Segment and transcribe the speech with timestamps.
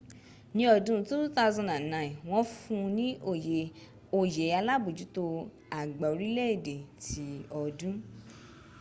[0.55, 1.99] ní ọdún 2009
[2.29, 3.07] wọ́n fún ní
[4.19, 5.23] oyè alábójútó
[5.79, 7.23] àgbà orílẹ̀ èdè ti
[7.61, 7.95] ọdún